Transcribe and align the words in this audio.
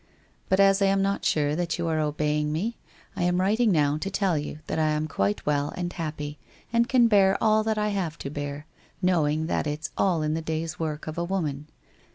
But 0.49 0.59
as 0.59 0.81
I 0.81 0.87
am 0.87 1.03
not 1.03 1.23
sure 1.25 1.55
that 1.55 1.77
you 1.77 1.87
are 1.87 1.99
obeying 1.99 2.51
me, 2.51 2.75
I 3.15 3.21
am 3.21 3.39
writing 3.39 3.71
now 3.71 3.99
to 3.99 4.09
tell 4.09 4.35
you 4.35 4.57
that 4.65 4.79
I 4.79 4.87
am 4.87 5.07
quite 5.07 5.45
well 5.45 5.71
and 5.77 5.93
happy, 5.93 6.39
and 6.73 6.89
can 6.89 7.07
bear 7.07 7.37
all 7.39 7.63
that 7.63 7.77
I 7.77 7.89
have 7.89 8.17
to 8.25 8.31
bear, 8.31 8.65
knowing 8.99 9.45
that 9.45 9.67
it's, 9.67 9.91
all 9.99 10.23
in 10.23 10.33
the 10.33 10.41
day's 10.41 10.79
work 10.79 11.05
of 11.05 11.19
a 11.19 11.23
woman. 11.23 11.67